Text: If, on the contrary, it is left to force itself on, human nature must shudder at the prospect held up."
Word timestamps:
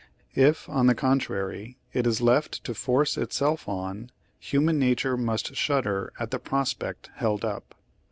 If, 0.33 0.67
on 0.67 0.87
the 0.87 0.95
contrary, 0.95 1.77
it 1.93 2.07
is 2.07 2.21
left 2.21 2.63
to 2.63 2.73
force 2.73 3.19
itself 3.19 3.69
on, 3.69 4.09
human 4.39 4.79
nature 4.79 5.15
must 5.15 5.53
shudder 5.55 6.11
at 6.19 6.31
the 6.31 6.39
prospect 6.39 7.11
held 7.17 7.45
up." 7.45 7.75